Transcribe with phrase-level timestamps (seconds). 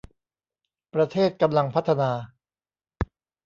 [0.93, 2.11] ประเทศกำลังพัฒนา